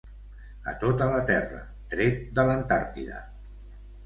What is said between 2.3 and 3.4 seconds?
de l'Antàrtida.